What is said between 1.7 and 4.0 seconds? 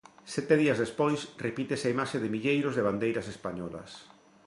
a imaxe de milleiros de bandeiras españolas.